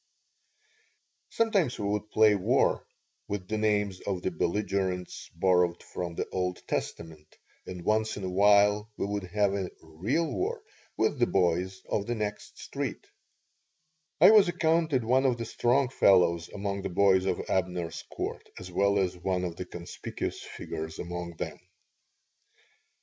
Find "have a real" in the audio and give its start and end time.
9.25-10.25